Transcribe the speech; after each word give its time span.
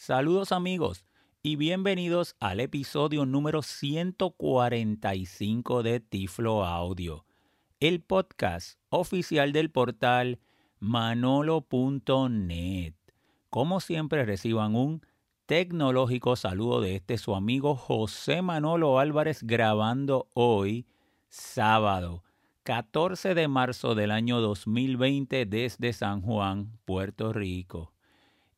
Saludos 0.00 0.52
amigos 0.52 1.04
y 1.42 1.56
bienvenidos 1.56 2.36
al 2.38 2.60
episodio 2.60 3.26
número 3.26 3.62
145 3.62 5.82
de 5.82 5.98
Tiflo 5.98 6.64
Audio, 6.64 7.26
el 7.80 8.00
podcast 8.00 8.78
oficial 8.90 9.52
del 9.52 9.72
portal 9.72 10.38
manolo.net. 10.78 12.94
Como 13.50 13.80
siempre 13.80 14.24
reciban 14.24 14.76
un 14.76 15.04
tecnológico 15.46 16.36
saludo 16.36 16.80
de 16.80 16.94
este 16.94 17.18
su 17.18 17.34
amigo 17.34 17.74
José 17.74 18.40
Manolo 18.40 19.00
Álvarez 19.00 19.42
grabando 19.42 20.28
hoy 20.32 20.86
sábado 21.28 22.22
14 22.62 23.34
de 23.34 23.48
marzo 23.48 23.96
del 23.96 24.12
año 24.12 24.40
2020 24.40 25.44
desde 25.44 25.92
San 25.92 26.22
Juan, 26.22 26.78
Puerto 26.84 27.32
Rico. 27.32 27.97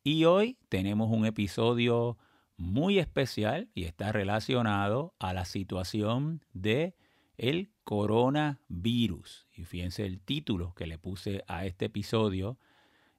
Y 0.02 0.24
hoy 0.24 0.56
tenemos 0.70 1.10
un 1.10 1.26
episodio 1.26 2.16
muy 2.56 2.98
especial 2.98 3.68
y 3.74 3.84
está 3.84 4.12
relacionado 4.12 5.14
a 5.18 5.34
la 5.34 5.45
situación 5.45 6.42
de 6.54 6.95
el 7.36 7.70
coronavirus. 7.84 9.46
Y 9.55 9.64
fíjense 9.64 10.06
el 10.06 10.18
título 10.20 10.74
que 10.74 10.86
le 10.86 10.96
puse 10.96 11.44
a 11.48 11.66
este 11.66 11.86
episodio, 11.86 12.58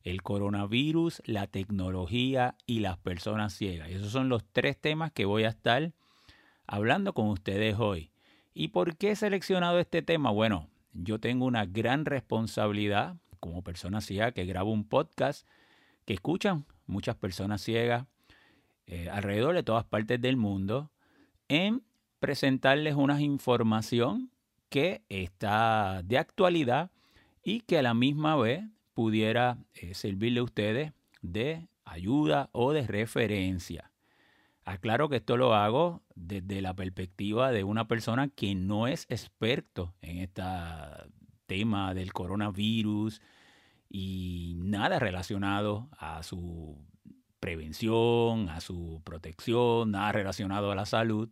el 0.01 0.23
coronavirus, 0.23 1.21
la 1.25 1.45
tecnología 1.45 2.55
y 2.65 2.79
las 2.79 2.97
personas 2.97 3.53
ciegas. 3.53 3.91
Y 3.91 3.93
esos 3.93 4.11
son 4.11 4.27
los 4.27 4.43
tres 4.51 4.75
temas 4.81 5.11
que 5.11 5.25
voy 5.25 5.43
a 5.43 5.49
estar 5.49 5.93
hablando 6.65 7.13
con 7.13 7.27
ustedes 7.27 7.77
hoy. 7.77 8.09
¿Y 8.55 8.69
por 8.69 8.97
qué 8.97 9.11
he 9.11 9.15
seleccionado 9.15 9.77
este 9.77 10.01
tema? 10.01 10.31
Bueno, 10.31 10.67
yo 10.93 11.19
tengo 11.19 11.45
una 11.45 11.67
gran 11.67 12.05
responsabilidad 12.05 13.17
como 13.39 13.63
persona 13.63 14.01
ciega 14.01 14.31
que 14.31 14.45
grabo 14.45 14.71
un 14.71 14.83
podcast 14.83 15.47
que 16.05 16.13
escuchan 16.13 16.65
muchas 16.85 17.15
personas 17.15 17.61
ciegas 17.61 18.05
eh, 18.87 19.09
alrededor 19.09 19.55
de 19.55 19.63
todas 19.63 19.85
partes 19.85 20.21
del 20.21 20.37
mundo 20.37 20.91
en 21.47 21.83
presentarles 22.19 22.95
una 22.95 23.21
información 23.21 24.31
que 24.69 25.01
está 25.09 26.01
de 26.03 26.17
actualidad 26.17 26.91
y 27.43 27.61
que 27.61 27.77
a 27.77 27.81
la 27.81 27.93
misma 27.93 28.35
vez 28.35 28.63
pudiera 28.93 29.57
eh, 29.73 29.93
servirle 29.93 30.39
a 30.39 30.43
ustedes 30.43 30.93
de 31.21 31.67
ayuda 31.85 32.49
o 32.51 32.71
de 32.71 32.87
referencia. 32.87 33.91
Aclaro 34.63 35.09
que 35.09 35.17
esto 35.17 35.37
lo 35.37 35.55
hago 35.55 36.03
desde 36.15 36.61
la 36.61 36.75
perspectiva 36.75 37.51
de 37.51 37.63
una 37.63 37.87
persona 37.87 38.29
que 38.29 38.53
no 38.55 38.87
es 38.87 39.05
experto 39.09 39.93
en 40.01 40.19
este 40.19 40.43
tema 41.47 41.93
del 41.93 42.13
coronavirus, 42.13 43.21
y 43.91 44.55
nada 44.57 44.99
relacionado 44.99 45.89
a 45.97 46.23
su 46.23 46.77
prevención, 47.41 48.47
a 48.49 48.61
su 48.61 49.01
protección, 49.03 49.91
nada 49.91 50.13
relacionado 50.13 50.71
a 50.71 50.75
la 50.75 50.85
salud, 50.85 51.29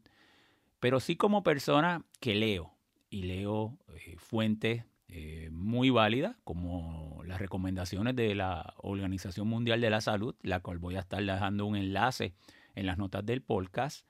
pero 0.79 0.99
sí 0.99 1.15
como 1.15 1.41
persona 1.41 2.03
que 2.19 2.35
leo 2.35 2.73
y 3.09 3.23
leo 3.23 3.77
eh, 3.95 4.15
fuentes 4.17 4.83
eh, 5.07 5.49
muy 5.51 5.89
válidas 5.89 6.35
como 6.43 7.21
las 7.25 7.39
recomendaciones 7.39 8.15
de 8.15 8.35
la 8.35 8.73
Organización 8.77 9.47
Mundial 9.47 9.79
de 9.79 9.89
la 9.89 10.01
Salud, 10.01 10.35
la 10.41 10.59
cual 10.59 10.79
voy 10.79 10.97
a 10.97 10.99
estar 10.99 11.23
dejando 11.23 11.65
un 11.65 11.77
enlace 11.77 12.33
en 12.75 12.85
las 12.85 12.97
notas 12.97 13.25
del 13.25 13.41
podcast, 13.41 14.05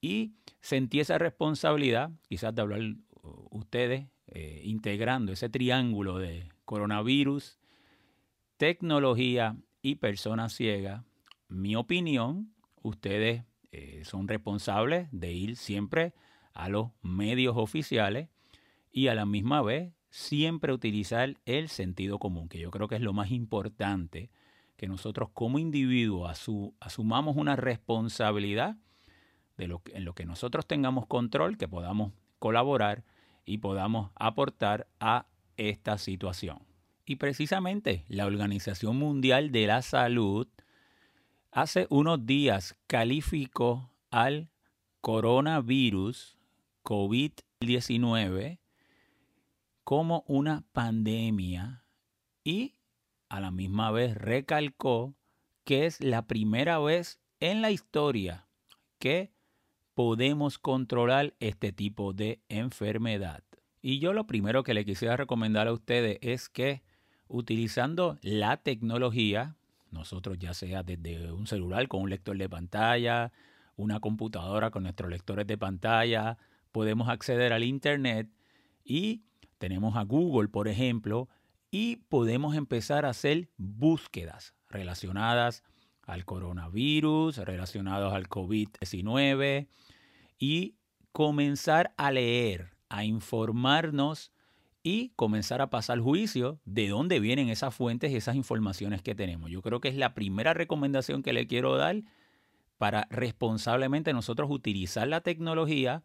y 0.00 0.32
sentí 0.60 1.00
esa 1.00 1.18
responsabilidad, 1.18 2.10
quizás 2.28 2.54
de 2.54 2.62
hablar 2.62 2.80
uh, 2.80 3.48
ustedes, 3.50 4.08
eh, 4.26 4.62
integrando 4.64 5.32
ese 5.32 5.48
triángulo 5.48 6.18
de 6.18 6.48
coronavirus, 6.64 7.59
tecnología 8.60 9.56
y 9.80 9.94
personas 9.94 10.52
ciegas, 10.52 11.02
mi 11.48 11.76
opinión, 11.76 12.52
ustedes 12.82 13.44
eh, 13.72 14.02
son 14.04 14.28
responsables 14.28 15.08
de 15.12 15.32
ir 15.32 15.56
siempre 15.56 16.12
a 16.52 16.68
los 16.68 16.90
medios 17.00 17.56
oficiales 17.56 18.28
y 18.92 19.08
a 19.08 19.14
la 19.14 19.24
misma 19.24 19.62
vez 19.62 19.94
siempre 20.10 20.74
utilizar 20.74 21.38
el 21.46 21.70
sentido 21.70 22.18
común, 22.18 22.50
que 22.50 22.58
yo 22.58 22.70
creo 22.70 22.86
que 22.86 22.96
es 22.96 23.00
lo 23.00 23.14
más 23.14 23.30
importante, 23.30 24.30
que 24.76 24.88
nosotros 24.88 25.30
como 25.32 25.58
individuos 25.58 26.30
asumamos 26.80 27.36
una 27.38 27.56
responsabilidad 27.56 28.76
de 29.56 29.68
lo, 29.68 29.80
en 29.86 30.04
lo 30.04 30.14
que 30.14 30.26
nosotros 30.26 30.66
tengamos 30.66 31.06
control, 31.06 31.56
que 31.56 31.66
podamos 31.66 32.12
colaborar 32.38 33.04
y 33.46 33.56
podamos 33.56 34.10
aportar 34.16 34.86
a 35.00 35.24
esta 35.56 35.96
situación. 35.96 36.69
Y 37.10 37.16
precisamente 37.16 38.04
la 38.06 38.24
Organización 38.24 38.96
Mundial 38.96 39.50
de 39.50 39.66
la 39.66 39.82
Salud 39.82 40.46
hace 41.50 41.88
unos 41.90 42.24
días 42.24 42.76
calificó 42.86 43.90
al 44.12 44.52
coronavirus 45.00 46.38
COVID-19 46.84 48.60
como 49.82 50.22
una 50.28 50.62
pandemia 50.70 51.82
y 52.44 52.74
a 53.28 53.40
la 53.40 53.50
misma 53.50 53.90
vez 53.90 54.14
recalcó 54.14 55.16
que 55.64 55.86
es 55.86 56.00
la 56.00 56.28
primera 56.28 56.78
vez 56.78 57.18
en 57.40 57.60
la 57.60 57.72
historia 57.72 58.46
que 59.00 59.32
podemos 59.94 60.60
controlar 60.60 61.34
este 61.40 61.72
tipo 61.72 62.12
de 62.12 62.40
enfermedad. 62.48 63.42
Y 63.82 63.98
yo 63.98 64.12
lo 64.12 64.28
primero 64.28 64.62
que 64.62 64.74
le 64.74 64.84
quisiera 64.84 65.16
recomendar 65.16 65.66
a 65.66 65.72
ustedes 65.72 66.18
es 66.22 66.48
que 66.48 66.88
utilizando 67.30 68.18
la 68.22 68.56
tecnología, 68.58 69.56
nosotros 69.90 70.38
ya 70.38 70.52
sea 70.52 70.82
desde 70.82 71.32
un 71.32 71.46
celular 71.46 71.88
con 71.88 72.02
un 72.02 72.10
lector 72.10 72.36
de 72.36 72.48
pantalla, 72.48 73.32
una 73.76 74.00
computadora 74.00 74.70
con 74.70 74.82
nuestros 74.82 75.08
lectores 75.08 75.46
de 75.46 75.56
pantalla, 75.56 76.38
podemos 76.72 77.08
acceder 77.08 77.52
al 77.52 77.64
Internet 77.64 78.28
y 78.84 79.22
tenemos 79.58 79.96
a 79.96 80.02
Google, 80.02 80.48
por 80.48 80.68
ejemplo, 80.68 81.28
y 81.70 81.96
podemos 82.08 82.56
empezar 82.56 83.06
a 83.06 83.10
hacer 83.10 83.48
búsquedas 83.56 84.54
relacionadas 84.68 85.62
al 86.02 86.24
coronavirus, 86.24 87.38
relacionadas 87.38 88.12
al 88.12 88.28
COVID-19 88.28 89.68
y 90.38 90.74
comenzar 91.12 91.94
a 91.96 92.10
leer, 92.10 92.74
a 92.88 93.04
informarnos 93.04 94.32
y 94.82 95.10
comenzar 95.16 95.60
a 95.60 95.70
pasar 95.70 96.00
juicio 96.00 96.58
de 96.64 96.88
dónde 96.88 97.20
vienen 97.20 97.48
esas 97.48 97.74
fuentes 97.74 98.10
y 98.12 98.16
esas 98.16 98.36
informaciones 98.36 99.02
que 99.02 99.14
tenemos. 99.14 99.50
Yo 99.50 99.62
creo 99.62 99.80
que 99.80 99.88
es 99.88 99.96
la 99.96 100.14
primera 100.14 100.54
recomendación 100.54 101.22
que 101.22 101.32
le 101.32 101.46
quiero 101.46 101.76
dar 101.76 102.02
para 102.78 103.06
responsablemente 103.10 104.12
nosotros 104.12 104.50
utilizar 104.50 105.06
la 105.06 105.20
tecnología 105.20 106.02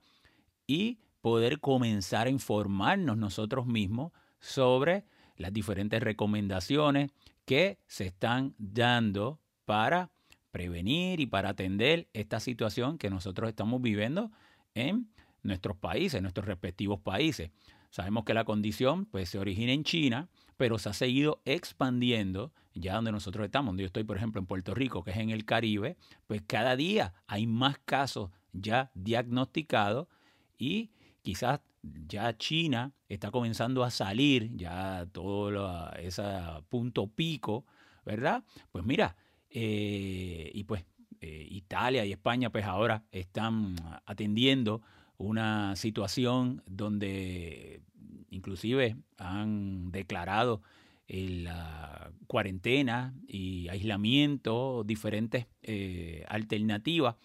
y 0.68 1.00
poder 1.22 1.59
comenzar 1.59 2.28
a 2.28 2.30
informarnos 2.30 3.18
nosotros 3.18 3.66
mismos 3.66 4.12
sobre 4.40 5.06
las 5.38 5.53
diferentes 5.53 6.02
recomendaciones 6.03 7.12
que 7.46 7.80
se 7.88 8.06
están 8.06 8.56
dando 8.58 9.40
para 9.66 10.12
prevenir 10.52 11.19
y 11.19 11.25
para 11.25 11.50
atender 11.50 12.08
esta 12.14 12.40
situación 12.40 12.97
que 12.97 13.09
nosotros 13.09 13.50
estamos 13.50 13.81
viviendo 13.81 14.31
en 14.74 15.09
nuestros 15.44 15.78
países, 15.78 16.16
en 16.16 16.24
nuestros 16.24 16.46
respectivos 16.46 17.00
países. 17.00 17.52
Sabemos 17.96 18.26
que 18.26 18.34
la 18.34 18.44
condición 18.44 19.06
pues, 19.06 19.30
se 19.30 19.40
origina 19.40 19.72
en 19.72 19.86
China, 19.86 20.28
pero 20.58 20.78
se 20.80 20.90
ha 20.90 20.94
seguido 20.94 21.42
expandiendo 21.46 22.52
ya 22.74 22.96
donde 22.96 23.14
nosotros 23.14 23.46
estamos. 23.46 23.70
Donde 23.70 23.84
yo 23.84 23.88
estoy, 23.88 24.04
por 24.04 24.18
ejemplo, 24.18 24.42
en 24.42 24.48
Puerto 24.48 24.74
Rico, 24.74 25.02
que 25.02 25.12
es 25.12 25.18
en 25.18 25.30
el 25.30 25.46
Caribe, 25.46 25.96
pues 26.28 26.42
cada 26.46 26.76
día 26.76 27.14
hay 27.26 27.48
más 27.48 27.78
casos 27.86 28.32
ya 28.52 28.92
diagnosticados 28.96 30.10
y 30.58 30.92
quizás 31.22 31.62
ya 32.06 32.38
China 32.38 32.92
está 33.08 33.32
comenzando 33.32 33.82
a 33.82 33.92
salir, 33.92 34.54
ya 34.58 35.08
todo 35.14 35.90
ese 35.94 36.22
punto 36.68 37.08
pico, 37.08 37.64
¿verdad? 38.06 38.44
Pues 38.74 38.84
mira, 38.84 39.16
eh, 39.50 40.52
y 40.54 40.66
pues 40.66 40.84
eh, 41.22 41.48
Italia 41.50 42.03
y 42.03 42.12
España 42.12 42.50
pues 42.50 42.66
ahora 42.66 43.06
están 43.14 43.78
atendiendo 44.06 44.82
una 45.17 45.76
situación 45.76 46.62
donde 46.66 47.82
inclusive 48.29 48.96
han 49.17 49.91
declarado 49.91 50.62
la 51.08 52.12
cuarentena 52.28 53.14
y 53.28 53.67
aislamiento, 53.70 54.84
diferentes 54.85 55.47
eh, 55.62 56.26
alternativas 56.28 57.16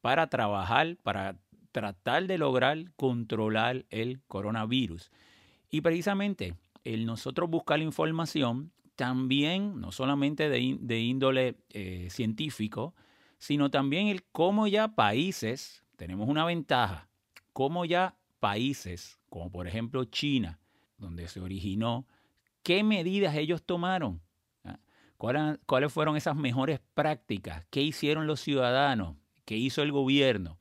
para 0.00 0.28
trabajar, 0.28 0.96
para 1.02 1.36
tratar 1.72 2.26
de 2.26 2.38
lograr 2.38 2.92
controlar 2.96 3.84
el 3.90 4.20
coronavirus. 4.28 5.10
Y 5.70 5.80
precisamente 5.80 6.54
el 6.84 7.06
nosotros 7.06 7.50
buscar 7.50 7.80
información 7.80 8.70
también, 8.94 9.80
no 9.80 9.90
solamente 9.90 10.48
de, 10.48 11.00
índole 11.00 11.56
eh, 11.70 12.06
científico, 12.10 12.94
sino 13.38 13.70
también 13.70 14.06
el 14.06 14.22
cómo 14.22 14.68
ya 14.68 14.94
países, 14.94 15.82
tenemos 15.96 16.28
una 16.28 16.44
ventaja, 16.44 17.08
cómo 17.54 17.86
ya 17.86 18.18
países 18.40 19.18
como 19.30 19.50
por 19.50 19.66
ejemplo 19.66 20.04
China, 20.04 20.60
donde 20.98 21.26
se 21.28 21.40
originó, 21.40 22.06
qué 22.62 22.84
medidas 22.84 23.34
ellos 23.36 23.64
tomaron, 23.64 24.20
¿Ah? 24.64 24.78
¿Cuáles 25.16 25.92
fueron 25.92 26.16
esas 26.16 26.36
mejores 26.36 26.80
prácticas? 26.94 27.64
¿Qué 27.70 27.80
hicieron 27.80 28.26
los 28.26 28.40
ciudadanos? 28.40 29.16
¿Qué 29.44 29.56
hizo 29.56 29.82
el 29.82 29.90
gobierno? 29.90 30.58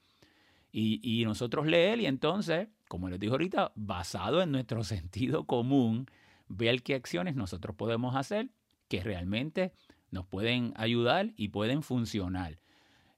Y, 0.71 1.01
y 1.03 1.25
nosotros 1.25 1.67
leer 1.67 1.99
y 1.99 2.05
entonces, 2.05 2.69
como 2.87 3.09
les 3.09 3.19
digo 3.19 3.33
ahorita, 3.33 3.73
basado 3.75 4.41
en 4.41 4.51
nuestro 4.51 4.83
sentido 4.85 5.45
común, 5.45 6.07
ver 6.47 6.81
qué 6.83 6.95
acciones 6.95 7.35
nosotros 7.35 7.75
podemos 7.75 8.15
hacer 8.15 8.49
que 8.87 9.03
realmente 9.03 9.73
nos 10.09 10.25
pueden 10.25 10.73
ayudar 10.77 11.33
y 11.35 11.49
pueden 11.49 11.83
funcionar. 11.83 12.59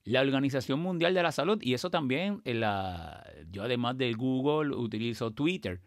La 0.06 0.22
Organización 0.22 0.80
Mundial 0.80 1.14
de 1.14 1.24
la 1.24 1.32
Salud, 1.32 1.60
y 1.62 1.74
eso 1.74 1.90
también, 1.90 2.42
en 2.46 2.62
la, 2.62 3.26
yo 3.52 3.64
además 3.64 3.98
de 3.98 4.14
Google 4.14 4.76
utilizo 4.76 5.32
Twitter, 5.32 5.82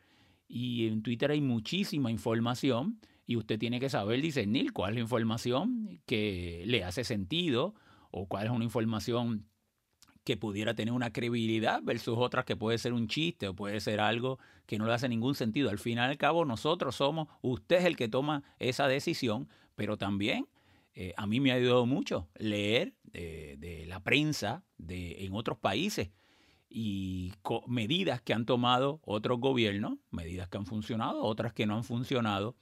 y 0.49 0.89
en 0.89 1.03
Twitter 1.03 1.31
hay 1.31 1.41
muchísima 1.41 2.11
información 2.11 2.99
y 3.27 3.37
usted 3.37 3.59
tiene 3.59 3.79
que 3.79 3.91
saber 3.91 4.21
discernir 4.23 4.73
cuál 4.73 4.91
es 4.91 4.95
la 4.97 5.01
información 5.03 6.01
que 6.07 6.65
le 6.67 6.83
hace 6.83 7.05
sentido 7.05 7.75
o 8.11 8.27
cuál 8.27 8.47
es 8.47 8.51
una 8.51 8.65
información 8.65 9.47
que 10.25 10.37
pudiera 10.37 10.75
tener 10.75 10.93
una 10.93 11.13
credibilidad 11.13 11.81
versus 11.83 12.17
otras 12.19 12.45
que 12.45 12.57
puede 12.57 12.79
ser 12.79 12.93
un 12.95 13.07
chiste 13.07 13.49
o 13.49 13.55
puede 13.55 13.81
ser 13.81 14.01
algo 14.01 14.39
que 14.67 14.79
no 14.79 14.87
le 14.87 14.95
hace 14.95 15.09
ningún 15.09 15.35
sentido. 15.35 15.71
Al 15.71 15.79
fin 15.79 15.99
y 15.99 16.01
al 16.01 16.19
cabo, 16.19 16.45
nosotros 16.45 16.97
somos, 16.97 17.29
usted 17.43 17.77
es 17.77 17.85
el 17.85 17.97
que 17.97 18.09
toma 18.09 18.43
esa 18.59 18.89
decisión, 18.89 19.49
pero 19.75 19.97
también 19.97 20.47
eh, 21.01 21.15
a 21.17 21.29
mí 21.29 21.39
me 21.39 21.53
ha 21.53 21.55
ayudado 21.55 21.87
mucho 21.87 22.29
leer 22.35 22.93
de, 23.05 23.85
la 23.87 24.03
prensa 24.03 24.65
de, 24.79 25.25
en 25.25 25.33
otros 25.33 25.57
países 25.57 26.11
y 26.69 27.33
medidas 27.69 28.21
que 28.21 28.35
han 28.35 28.45
tomado 28.45 29.01
otros 29.05 29.39
gobiernos, 29.39 29.99
medidas 30.11 30.49
que 30.49 30.59
han 30.59 30.67
funcionado, 30.67 31.23
otras 31.23 31.53
que 31.53 31.67
no 31.67 31.77
han 31.77 31.85
funcionado, 31.85 32.57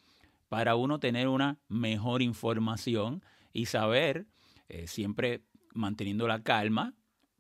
para 0.51 0.77
uno 0.77 1.01
tener 1.01 1.29
una 1.29 1.59
mejor 1.69 2.21
información 2.21 3.25
y 3.55 3.67
saber, 3.67 4.27
eh, 4.69 4.87
siempre 4.87 5.43
manteniendo 5.73 6.29
la 6.29 6.43
calma, 6.43 6.95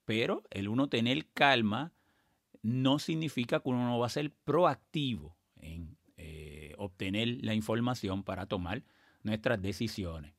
pero 0.06 0.44
el 0.48 0.66
uno 0.66 0.88
tener 0.88 1.26
calma 1.34 1.92
no 2.62 2.98
significa 2.98 3.60
que 3.60 3.68
uno 3.68 3.84
no 3.84 3.98
va 3.98 4.06
a 4.06 4.08
ser 4.08 4.32
proactivo 4.32 5.36
en 5.56 5.98
eh, 6.16 6.72
obtener 6.78 7.36
la 7.42 7.52
información 7.52 8.22
para 8.22 8.46
tomar 8.46 8.82
nuestras 9.22 9.60
decisiones. 9.60 10.32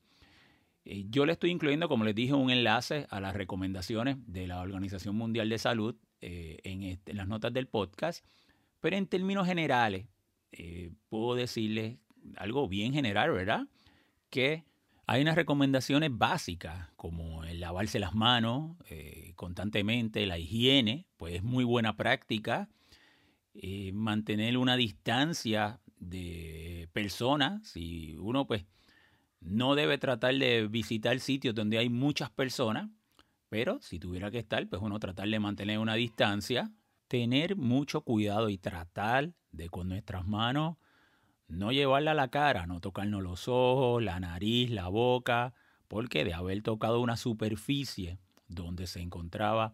Eh, 0.89 1.05
yo 1.09 1.25
le 1.25 1.33
estoy 1.33 1.51
incluyendo, 1.51 1.89
como 1.89 2.05
les 2.05 2.15
dije, 2.15 2.33
un 2.33 2.49
enlace 2.49 3.07
a 3.09 3.19
las 3.19 3.35
recomendaciones 3.35 4.17
de 4.25 4.47
la 4.47 4.61
Organización 4.61 5.15
Mundial 5.15 5.49
de 5.49 5.57
Salud 5.57 5.95
en, 6.19 6.99
las 7.05 7.27
notas 7.27 7.53
del 7.53 7.67
podcast, 7.67 8.25
pero 8.79 8.95
en 8.95 9.05
términos 9.05 9.45
generales, 9.45 10.07
puedo 11.09 11.35
decirles 11.35 11.97
algo 12.37 12.67
bien 12.67 12.93
general, 12.93 13.31
¿verdad? 13.31 13.67
Que 14.29 14.63
hay 15.09 15.21
unas 15.21 15.35
recomendaciones 15.35 16.09
básicas 16.11 16.89
como 16.97 17.45
el 17.45 17.61
lavarse 17.61 17.97
las 17.97 18.13
manos 18.13 18.75
eh, 18.89 19.31
constantemente, 19.37 20.25
la 20.25 20.37
higiene, 20.37 21.05
pues 21.15 21.35
es 21.35 21.43
muy 21.43 21.63
buena 21.63 21.95
práctica. 21.95 22.69
Eh, 23.53 23.91
mantener 23.93 24.57
una 24.57 24.75
distancia 24.75 25.79
de 25.97 26.89
personas, 26.91 27.69
si 27.69 28.17
uno 28.17 28.45
pues 28.45 28.65
no 29.39 29.75
debe 29.75 29.97
tratar 29.97 30.35
de 30.35 30.67
visitar 30.67 31.19
sitios 31.19 31.55
donde 31.55 31.77
hay 31.77 31.89
muchas 31.89 32.29
personas, 32.29 32.89
pero 33.49 33.79
si 33.81 33.99
tuviera 33.99 34.31
que 34.31 34.39
estar, 34.39 34.67
pues 34.67 34.81
uno 34.81 34.99
tratar 34.99 35.29
de 35.29 35.39
mantener 35.39 35.79
una 35.79 35.95
distancia, 35.95 36.71
tener 37.07 37.55
mucho 37.55 38.01
cuidado 38.01 38.49
y 38.49 38.57
tratar 38.57 39.33
de 39.51 39.69
con 39.69 39.87
nuestras 39.87 40.27
manos 40.27 40.77
no 41.47 41.71
llevarla 41.71 42.11
a 42.11 42.15
la 42.15 42.27
cara, 42.29 42.67
no 42.67 42.81
tocarnos 42.81 43.23
los 43.23 43.47
ojos, 43.47 44.03
la 44.03 44.19
nariz, 44.19 44.69
la 44.69 44.89
boca, 44.89 45.53
porque 45.87 46.25
de 46.25 46.33
haber 46.33 46.61
tocado 46.61 46.99
una 46.99 47.17
superficie 47.17 48.19
donde 48.47 48.87
se 48.87 49.01
encontraba 49.01 49.73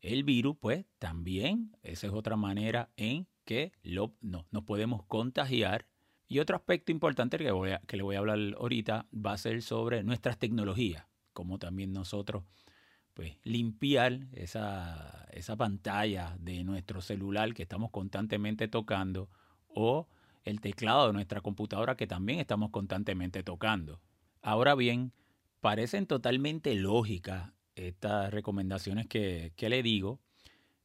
el 0.00 0.24
virus, 0.24 0.56
pues 0.60 0.84
también 0.98 1.74
esa 1.82 2.06
es 2.06 2.12
otra 2.12 2.36
manera 2.36 2.90
en 2.96 3.26
que 3.44 3.72
no, 3.82 4.46
nos 4.50 4.64
podemos 4.64 5.04
contagiar. 5.04 5.86
Y 6.28 6.40
otro 6.40 6.56
aspecto 6.56 6.92
importante 6.92 7.38
que, 7.38 7.78
que 7.86 7.96
le 7.96 8.02
voy 8.02 8.16
a 8.16 8.18
hablar 8.18 8.38
ahorita 8.58 9.06
va 9.14 9.32
a 9.32 9.38
ser 9.38 9.62
sobre 9.62 10.02
nuestras 10.02 10.38
tecnologías, 10.38 11.06
como 11.32 11.58
también 11.58 11.92
nosotros 11.92 12.44
pues 13.14 13.38
limpiar 13.44 14.26
esa, 14.32 15.26
esa 15.32 15.56
pantalla 15.56 16.36
de 16.38 16.64
nuestro 16.64 17.00
celular 17.00 17.54
que 17.54 17.62
estamos 17.62 17.90
constantemente 17.90 18.68
tocando 18.68 19.30
o 19.68 20.06
el 20.44 20.60
teclado 20.60 21.06
de 21.06 21.12
nuestra 21.14 21.40
computadora 21.40 21.96
que 21.96 22.06
también 22.06 22.40
estamos 22.40 22.70
constantemente 22.70 23.42
tocando. 23.42 24.02
Ahora 24.42 24.74
bien, 24.74 25.12
parecen 25.60 26.06
totalmente 26.06 26.74
lógicas 26.74 27.52
estas 27.74 28.30
recomendaciones 28.30 29.06
que, 29.06 29.52
le 29.58 29.82
digo, 29.82 30.20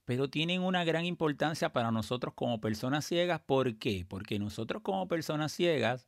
pero 0.06 0.30
tienen 0.30 0.62
una 0.62 0.84
gran 0.84 1.06
importancia 1.06 1.72
para 1.72 1.92
nosotros 1.92 2.34
como 2.36 2.60
personas 2.60 3.06
ciegas. 3.06 3.42
¿Por 3.42 3.78
qué? 3.78 4.06
Porque 4.08 4.40
nosotros 4.40 4.82
como 4.82 5.08
personas 5.08 5.52
ciegas 5.52 6.08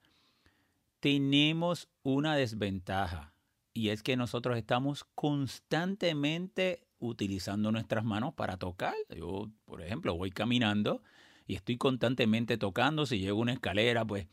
tenemos 1.00 1.90
una 2.04 2.36
desventaja 2.36 3.34
y 3.74 3.90
es 3.90 4.04
que 4.04 4.16
nosotros 4.16 4.58
estamos 4.58 5.06
constantemente 5.16 6.88
utilizando 7.00 7.72
nuestras 7.72 8.04
manos 8.06 8.34
para 8.34 8.58
tocar. 8.58 8.94
Yo, 9.16 9.50
por 9.66 9.82
ejemplo, 9.82 10.16
voy 10.16 10.32
caminando 10.32 11.02
y 11.48 11.56
estoy 11.56 11.78
constantemente 11.78 12.58
tocando. 12.58 13.06
Si 13.06 13.20
llego 13.20 13.40
a 13.40 13.42
una 13.42 13.54
escalera, 13.54 14.06
pues 14.06 14.28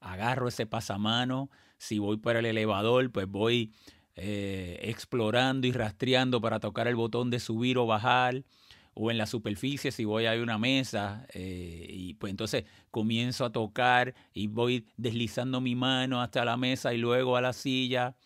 agarro 0.00 0.48
ese 0.48 0.66
pasamano. 0.66 1.50
Si 1.78 1.98
voy 1.98 2.18
para 2.18 2.40
el 2.40 2.46
elevador, 2.46 3.10
pues 3.10 3.26
voy 3.26 3.72
eh, 4.14 4.78
explorando 4.82 5.66
y 5.66 5.72
rastreando 5.72 6.40
para 6.40 6.60
tocar 6.60 6.86
el 6.86 6.96
botón 6.96 7.30
de 7.30 7.40
subir 7.40 7.78
o 7.78 7.86
bajar. 7.86 8.44
O 8.94 9.10
en 9.10 9.18
la 9.18 9.26
superficie, 9.26 9.90
si 9.90 10.04
voy 10.04 10.26
a 10.26 10.34
una 10.34 10.58
mesa, 10.58 11.26
eh, 11.32 11.86
y 11.88 12.14
pues 12.14 12.30
entonces 12.30 12.64
comienzo 12.90 13.44
a 13.44 13.52
tocar 13.52 14.14
y 14.34 14.48
voy 14.48 14.86
deslizando 14.96 15.60
mi 15.60 15.74
mano 15.74 16.20
hasta 16.20 16.44
la 16.44 16.56
mesa 16.56 16.92
y 16.92 16.98
luego 16.98 17.36
a 17.36 17.40
la 17.40 17.52
silla. 17.52 18.16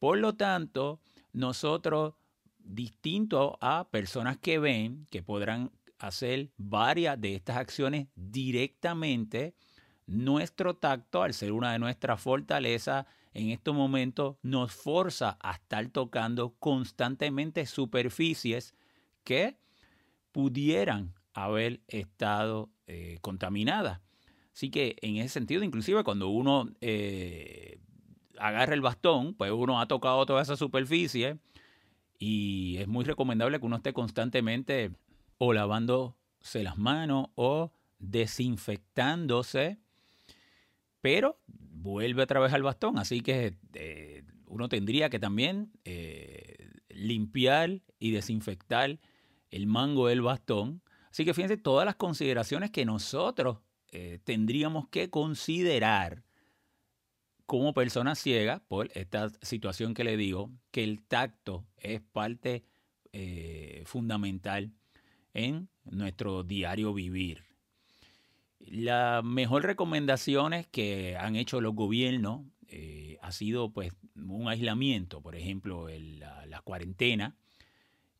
Por 0.00 0.18
lo 0.18 0.34
tanto, 0.34 1.00
nosotros, 1.32 2.14
distinto 2.58 3.58
a 3.60 3.88
personas 3.90 4.38
que 4.38 4.58
ven, 4.58 5.06
que 5.10 5.22
podrán 5.22 5.70
hacer 5.98 6.50
varias 6.56 7.20
de 7.20 7.36
estas 7.36 7.56
acciones 7.56 8.08
directamente, 8.16 9.54
nuestro 10.06 10.74
tacto, 10.74 11.22
al 11.22 11.32
ser 11.32 11.52
una 11.52 11.72
de 11.72 11.78
nuestras 11.78 12.20
fortalezas, 12.20 13.06
en 13.34 13.50
estos 13.50 13.74
momentos 13.74 14.36
nos 14.42 14.72
forza 14.72 15.38
a 15.40 15.52
estar 15.52 15.88
tocando 15.88 16.54
constantemente 16.58 17.64
superficies 17.66 18.74
que 19.24 19.56
pudieran 20.32 21.14
haber 21.34 21.80
estado 21.88 22.70
eh, 22.86 23.18
contaminadas. 23.20 24.00
Así 24.54 24.70
que 24.70 24.96
en 25.00 25.16
ese 25.16 25.28
sentido, 25.30 25.62
inclusive 25.62 26.04
cuando 26.04 26.28
uno 26.28 26.68
eh, 26.80 27.78
agarra 28.38 28.74
el 28.74 28.82
bastón, 28.82 29.34
pues 29.34 29.50
uno 29.50 29.80
ha 29.80 29.86
tocado 29.86 30.26
toda 30.26 30.42
esa 30.42 30.56
superficie 30.56 31.38
y 32.18 32.76
es 32.78 32.88
muy 32.88 33.04
recomendable 33.04 33.58
que 33.58 33.66
uno 33.66 33.76
esté 33.76 33.92
constantemente 33.92 34.90
o 35.38 35.52
lavándose 35.52 36.62
las 36.62 36.76
manos 36.76 37.28
o 37.34 37.72
desinfectándose, 37.98 39.78
pero 41.00 41.38
vuelve 41.46 42.22
otra 42.22 42.40
vez 42.40 42.52
al 42.52 42.62
bastón, 42.62 42.98
así 42.98 43.22
que 43.22 43.56
eh, 43.74 44.24
uno 44.46 44.68
tendría 44.68 45.08
que 45.08 45.18
también 45.18 45.72
limpiar 46.90 47.80
y 47.98 48.10
desinfectar 48.10 48.98
el 49.52 49.68
mango 49.68 50.08
del 50.08 50.22
bastón. 50.22 50.82
Así 51.10 51.24
que 51.24 51.34
fíjense 51.34 51.56
todas 51.56 51.86
las 51.86 51.94
consideraciones 51.94 52.72
que 52.72 52.84
nosotros 52.84 53.58
eh, 53.92 54.18
tendríamos 54.24 54.88
que 54.88 55.08
considerar 55.10 56.24
como 57.46 57.72
personas 57.72 58.18
ciegas 58.18 58.60
por 58.66 58.90
esta 58.94 59.28
situación 59.42 59.94
que 59.94 60.02
le 60.02 60.16
digo, 60.16 60.50
que 60.72 60.82
el 60.82 61.02
tacto 61.04 61.64
es 61.76 62.00
parte 62.00 62.64
fundamental 63.84 64.72
en 65.34 65.68
nuestro 65.84 66.42
diario 66.44 66.94
vivir. 66.94 67.44
Las 68.58 69.24
mejores 69.24 69.66
recomendaciones 69.66 70.66
que 70.68 71.16
han 71.16 71.36
hecho 71.36 71.60
los 71.60 71.74
gobiernos 71.74 72.42
eh, 72.68 73.18
ha 73.20 73.32
sido 73.32 73.72
pues 73.72 73.92
un 74.16 74.48
aislamiento, 74.48 75.20
por 75.20 75.36
ejemplo, 75.36 75.88
la, 75.88 76.62
cuarentena. 76.64 77.36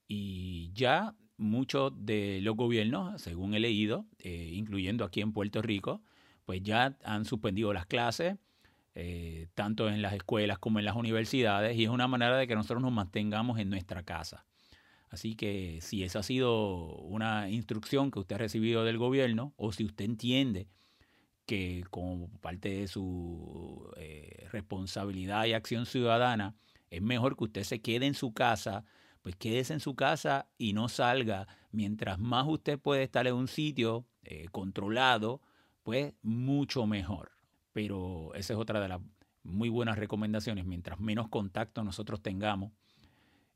Y 0.08 0.72
ya 0.74 1.14
muchos 1.42 1.92
de 1.96 2.40
los 2.42 2.56
gobiernos, 2.56 3.20
según 3.20 3.54
he 3.54 3.60
leído, 3.60 4.06
eh, 4.18 4.50
incluyendo 4.52 5.04
aquí 5.04 5.20
en 5.20 5.32
Puerto 5.32 5.62
Rico, 5.62 6.02
pues 6.44 6.62
ya 6.62 6.96
han 7.04 7.24
suspendido 7.24 7.72
las 7.72 7.86
clases, 7.86 8.36
eh, 8.94 9.48
tanto 9.54 9.88
en 9.88 10.02
las 10.02 10.12
escuelas 10.12 10.58
como 10.58 10.78
en 10.78 10.84
las 10.84 10.96
universidades, 10.96 11.76
y 11.76 11.84
es 11.84 11.90
una 11.90 12.08
manera 12.08 12.36
de 12.36 12.46
que 12.46 12.54
nosotros 12.54 12.82
nos 12.82 12.92
mantengamos 12.92 13.58
en 13.58 13.70
nuestra 13.70 14.02
casa. 14.02 14.44
Así 15.12 15.34
que 15.34 15.78
si 15.82 16.04
esa 16.04 16.20
ha 16.20 16.22
sido 16.22 16.96
una 16.96 17.50
instrucción 17.50 18.10
que 18.10 18.20
usted 18.20 18.36
ha 18.36 18.38
recibido 18.38 18.82
del 18.84 18.96
gobierno 18.96 19.52
o 19.56 19.70
si 19.70 19.84
usted 19.84 20.06
entiende 20.06 20.68
que 21.44 21.84
como 21.90 22.28
parte 22.40 22.70
de 22.70 22.88
su 22.88 23.90
eh, 23.98 24.46
responsabilidad 24.50 25.44
y 25.44 25.52
acción 25.52 25.84
ciudadana, 25.84 26.54
es 26.90 27.02
mejor 27.02 27.36
que 27.36 27.44
usted 27.44 27.64
se 27.64 27.80
quede 27.82 28.06
en 28.06 28.14
su 28.14 28.32
casa, 28.32 28.84
pues 29.22 29.36
quédese 29.36 29.72
en 29.72 29.80
su 29.80 29.94
casa 29.94 30.48
y 30.58 30.72
no 30.72 30.88
salga. 30.88 31.46
Mientras 31.70 32.18
más 32.18 32.46
usted 32.48 32.78
puede 32.78 33.04
estar 33.04 33.26
en 33.26 33.34
un 33.34 33.48
sitio 33.48 34.04
eh, 34.24 34.46
controlado, 34.50 35.40
pues 35.82 36.14
mucho 36.22 36.86
mejor. 36.86 37.32
Pero 37.72 38.34
esa 38.34 38.52
es 38.52 38.58
otra 38.58 38.80
de 38.80 38.88
las 38.88 39.00
muy 39.44 39.68
buenas 39.68 39.96
recomendaciones. 39.96 40.66
Mientras 40.66 41.00
menos 41.00 41.28
contacto 41.28 41.82
nosotros 41.82 42.20
tengamos 42.20 42.72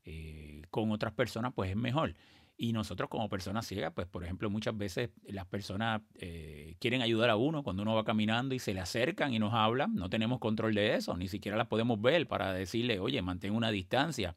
eh, 0.05 0.63
con 0.69 0.91
otras 0.91 1.13
personas, 1.13 1.53
pues 1.53 1.69
es 1.69 1.75
mejor. 1.75 2.15
Y 2.59 2.73
nosotros 2.73 3.07
como 3.09 3.29
personas 3.29 3.67
ciegas, 3.67 3.93
pues 3.93 4.07
por 4.07 4.23
ejemplo, 4.23 4.49
muchas 4.49 4.75
veces 4.75 5.11
las 5.27 5.45
personas 5.45 6.01
eh, 6.15 6.75
quieren 6.79 7.03
ayudar 7.03 7.29
a 7.29 7.35
uno 7.35 7.61
cuando 7.61 7.83
uno 7.83 7.93
va 7.93 8.03
caminando 8.03 8.55
y 8.55 8.59
se 8.59 8.73
le 8.73 8.79
acercan 8.79 9.31
y 9.33 9.37
nos 9.37 9.53
hablan. 9.53 9.93
No 9.93 10.09
tenemos 10.09 10.39
control 10.39 10.73
de 10.73 10.95
eso, 10.95 11.15
ni 11.15 11.27
siquiera 11.27 11.55
las 11.55 11.67
podemos 11.67 12.01
ver 12.01 12.27
para 12.27 12.53
decirle, 12.53 12.99
oye, 12.99 13.21
mantén 13.21 13.53
una 13.53 13.69
distancia. 13.69 14.35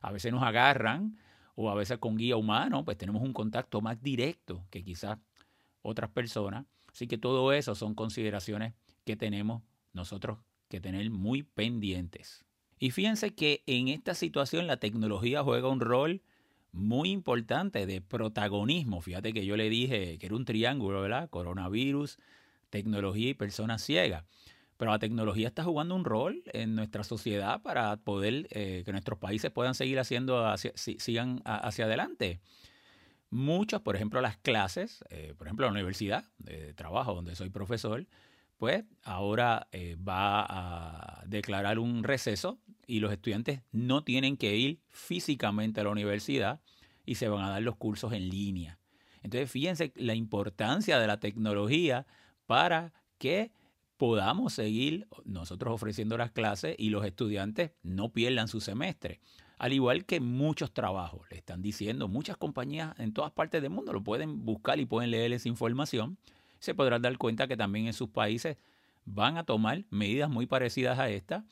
A 0.00 0.12
veces 0.12 0.32
nos 0.32 0.42
agarran 0.42 1.18
o 1.54 1.70
a 1.70 1.74
veces 1.74 1.98
con 1.98 2.16
guía 2.16 2.36
humano, 2.36 2.84
pues 2.84 2.96
tenemos 2.96 3.22
un 3.22 3.32
contacto 3.32 3.80
más 3.80 4.02
directo 4.02 4.64
que 4.70 4.82
quizás 4.82 5.18
otras 5.82 6.10
personas. 6.10 6.66
Así 6.92 7.06
que 7.06 7.18
todo 7.18 7.52
eso 7.52 7.74
son 7.74 7.94
consideraciones 7.94 8.74
que 9.04 9.16
tenemos 9.16 9.62
nosotros 9.92 10.38
que 10.68 10.80
tener 10.80 11.10
muy 11.10 11.42
pendientes. 11.42 12.44
Y 12.78 12.92
fíjense 12.92 13.34
que 13.34 13.62
en 13.66 13.88
esta 13.88 14.14
situación 14.14 14.66
la 14.66 14.78
tecnología 14.78 15.42
juega 15.42 15.68
un 15.68 15.80
rol 15.80 16.22
muy 16.72 17.10
importante 17.10 17.84
de 17.84 18.00
protagonismo. 18.00 19.00
Fíjate 19.00 19.32
que 19.32 19.44
yo 19.44 19.56
le 19.56 19.68
dije 19.68 20.18
que 20.18 20.26
era 20.26 20.36
un 20.36 20.44
triángulo, 20.44 21.02
¿verdad? 21.02 21.28
Coronavirus, 21.28 22.18
tecnología 22.70 23.30
y 23.30 23.34
personas 23.34 23.82
ciegas. 23.82 24.24
Pero 24.80 24.92
la 24.92 24.98
tecnología 24.98 25.46
está 25.46 25.62
jugando 25.62 25.94
un 25.94 26.06
rol 26.06 26.42
en 26.54 26.74
nuestra 26.74 27.04
sociedad 27.04 27.60
para 27.60 27.98
poder 27.98 28.48
eh, 28.48 28.80
que 28.82 28.92
nuestros 28.92 29.18
países 29.18 29.50
puedan 29.50 29.74
seguir 29.74 30.00
haciendo, 30.00 30.46
hacia, 30.46 30.72
sigan 30.74 31.42
hacia 31.44 31.84
adelante. 31.84 32.40
Muchos, 33.28 33.82
por 33.82 33.94
ejemplo, 33.94 34.22
las 34.22 34.38
clases, 34.38 35.04
eh, 35.10 35.34
por 35.36 35.48
ejemplo, 35.48 35.66
la 35.66 35.72
universidad 35.72 36.24
de 36.38 36.72
trabajo 36.72 37.14
donde 37.14 37.36
soy 37.36 37.50
profesor, 37.50 38.06
pues 38.56 38.84
ahora 39.02 39.68
eh, 39.70 39.96
va 39.96 40.46
a 40.48 41.24
declarar 41.26 41.78
un 41.78 42.02
receso 42.02 42.58
y 42.86 43.00
los 43.00 43.12
estudiantes 43.12 43.60
no 43.72 44.02
tienen 44.02 44.38
que 44.38 44.56
ir 44.56 44.80
físicamente 44.88 45.82
a 45.82 45.84
la 45.84 45.90
universidad 45.90 46.62
y 47.04 47.16
se 47.16 47.28
van 47.28 47.44
a 47.44 47.50
dar 47.50 47.60
los 47.60 47.76
cursos 47.76 48.14
en 48.14 48.30
línea. 48.30 48.78
Entonces, 49.22 49.50
fíjense 49.50 49.92
la 49.96 50.14
importancia 50.14 50.98
de 50.98 51.06
la 51.06 51.20
tecnología 51.20 52.06
para 52.46 52.94
que 53.18 53.52
podamos 54.00 54.54
seguir 54.54 55.06
nosotros 55.26 55.74
ofreciendo 55.74 56.16
las 56.16 56.30
clases 56.30 56.74
y 56.78 56.88
los 56.88 57.04
estudiantes 57.04 57.72
no 57.82 58.08
pierdan 58.08 58.48
su 58.48 58.62
semestre. 58.62 59.20
Al 59.58 59.74
igual 59.74 60.06
que 60.06 60.20
muchos 60.20 60.72
trabajos, 60.72 61.28
le 61.30 61.36
están 61.36 61.60
diciendo, 61.60 62.08
muchas 62.08 62.38
compañías 62.38 62.98
en 62.98 63.12
todas 63.12 63.30
partes 63.30 63.60
del 63.60 63.70
mundo 63.70 63.92
lo 63.92 64.02
pueden 64.02 64.46
buscar 64.46 64.80
y 64.80 64.86
pueden 64.86 65.10
leer 65.10 65.34
esa 65.34 65.50
información 65.50 66.16
se 66.60 66.74
podrán 66.74 67.02
dar 67.02 67.18
cuenta 67.18 67.46
que 67.46 67.58
también 67.58 67.88
en 67.88 67.92
sus 67.92 68.08
países 68.08 68.56
van 69.04 69.36
a 69.36 69.44
tomar 69.44 69.84
medidas 69.90 70.30
muy 70.30 70.46
parecidas 70.46 70.98
a 70.98 71.10
esta, 71.10 71.44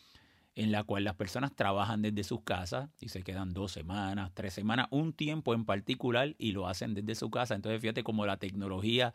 en 0.54 0.72
la 0.72 0.84
cual 0.84 1.04
las 1.04 1.16
personas 1.16 1.54
trabajan 1.54 2.00
desde 2.00 2.24
sus 2.24 2.40
casas 2.42 2.88
y 2.98 3.10
se 3.10 3.22
quedan 3.22 3.52
dos 3.52 3.72
semanas, 3.72 4.30
tres 4.32 4.54
semanas, 4.54 4.86
un 4.90 5.12
tiempo 5.12 5.52
en 5.52 5.66
particular 5.66 6.34
y 6.38 6.52
lo 6.52 6.66
hacen 6.66 6.94
desde 6.94 7.14
su 7.14 7.30
casa. 7.30 7.54
Entonces 7.54 7.78
fíjate 7.80 8.04
cómo 8.04 8.24
la 8.24 8.38
tecnología 8.38 9.12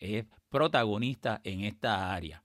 es 0.00 0.24
protagonista 0.48 1.40
en 1.44 1.60
esta 1.60 2.14
área. 2.14 2.42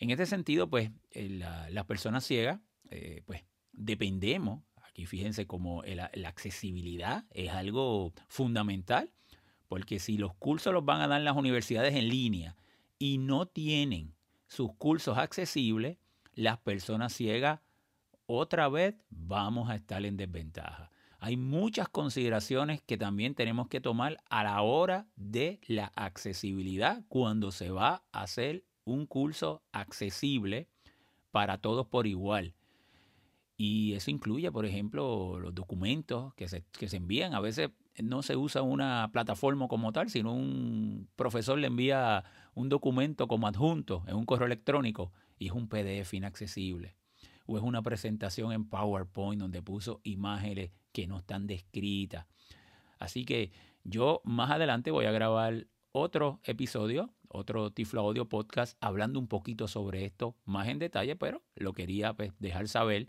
En 0.00 0.10
este 0.10 0.26
sentido, 0.26 0.68
pues 0.68 0.90
las 1.12 1.84
personas 1.84 2.24
ciegas, 2.24 2.58
eh, 2.90 3.22
pues 3.26 3.44
dependemos, 3.72 4.62
aquí 4.82 5.06
fíjense 5.06 5.46
cómo 5.46 5.82
la 5.84 6.28
accesibilidad 6.28 7.24
es 7.30 7.50
algo 7.50 8.12
fundamental 8.26 9.12
porque 9.70 10.00
si 10.00 10.18
los 10.18 10.34
cursos 10.34 10.74
los 10.74 10.84
van 10.84 11.00
a 11.00 11.06
dar 11.06 11.20
las 11.20 11.36
universidades 11.36 11.94
en 11.94 12.08
línea 12.08 12.56
y 12.98 13.18
no 13.18 13.46
tienen 13.46 14.16
sus 14.48 14.74
cursos 14.74 15.16
accesibles, 15.16 15.96
las 16.34 16.58
personas 16.58 17.12
ciegas 17.12 17.60
otra 18.26 18.68
vez 18.68 18.96
vamos 19.10 19.70
a 19.70 19.76
estar 19.76 20.04
en 20.04 20.16
desventaja. 20.16 20.90
Hay 21.20 21.36
muchas 21.36 21.88
consideraciones 21.88 22.82
que 22.82 22.98
también 22.98 23.36
tenemos 23.36 23.68
que 23.68 23.80
tomar 23.80 24.16
a 24.28 24.42
la 24.42 24.60
hora 24.62 25.06
de 25.14 25.60
la 25.68 25.92
accesibilidad 25.94 27.04
cuando 27.06 27.52
se 27.52 27.70
va 27.70 28.02
a 28.10 28.22
hacer 28.22 28.64
un 28.92 29.06
curso 29.06 29.62
accesible 29.72 30.68
para 31.30 31.58
todos 31.58 31.86
por 31.86 32.06
igual. 32.06 32.54
Y 33.56 33.92
eso 33.92 34.10
incluye, 34.10 34.50
por 34.50 34.64
ejemplo, 34.64 35.38
los 35.38 35.54
documentos 35.54 36.34
que 36.34 36.48
se, 36.48 36.64
que 36.72 36.88
se 36.88 36.96
envían. 36.96 37.34
A 37.34 37.40
veces 37.40 37.70
no 38.02 38.22
se 38.22 38.36
usa 38.36 38.62
una 38.62 39.10
plataforma 39.12 39.68
como 39.68 39.92
tal, 39.92 40.08
sino 40.08 40.32
un 40.32 41.08
profesor 41.14 41.58
le 41.58 41.66
envía 41.66 42.24
un 42.54 42.68
documento 42.68 43.28
como 43.28 43.46
adjunto 43.46 44.02
en 44.06 44.16
un 44.16 44.24
correo 44.24 44.46
electrónico 44.46 45.12
y 45.38 45.48
es 45.48 45.52
un 45.52 45.68
PDF 45.68 46.14
inaccesible. 46.14 46.96
O 47.46 47.58
es 47.58 47.62
una 47.62 47.82
presentación 47.82 48.52
en 48.52 48.68
PowerPoint 48.68 49.40
donde 49.40 49.62
puso 49.62 50.00
imágenes 50.04 50.70
que 50.92 51.06
no 51.06 51.18
están 51.18 51.46
descritas. 51.46 52.26
Así 52.98 53.24
que 53.24 53.52
yo 53.84 54.20
más 54.24 54.50
adelante 54.50 54.90
voy 54.90 55.06
a 55.06 55.12
grabar 55.12 55.66
otro 55.92 56.40
episodio, 56.44 57.10
otro 57.32 57.70
Tiflo 57.70 58.00
Audio 58.00 58.28
Podcast, 58.28 58.76
hablando 58.80 59.18
un 59.18 59.28
poquito 59.28 59.68
sobre 59.68 60.04
esto 60.04 60.36
más 60.44 60.68
en 60.68 60.78
detalle, 60.78 61.16
pero 61.16 61.42
lo 61.54 61.72
quería 61.72 62.12
pues, 62.14 62.32
dejar 62.38 62.68
saber 62.68 63.08